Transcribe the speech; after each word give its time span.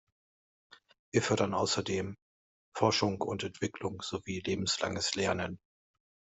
Wir 1.13 1.21
fördern 1.21 1.53
außerdem 1.53 2.17
Forschung 2.75 3.21
und 3.21 3.43
Entwicklung 3.43 4.01
sowie 4.01 4.39
lebenslanges 4.39 5.13
Lernen. 5.13 5.59